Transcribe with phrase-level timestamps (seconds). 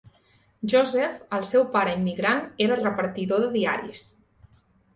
[0.71, 4.05] Joseph, el seu pare immigrant, era repartidor de diaris.